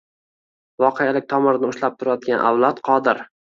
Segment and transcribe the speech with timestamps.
[0.83, 3.25] voqelik «tomirini ushlab turadigan» avlod qodir.